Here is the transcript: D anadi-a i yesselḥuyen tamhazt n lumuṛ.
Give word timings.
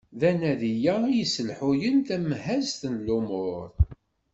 D 0.19 0.21
anadi-a 0.29 0.95
i 1.09 1.11
yesselḥuyen 1.19 1.97
tamhazt 2.07 2.81
n 2.93 2.95
lumuṛ. 3.05 3.67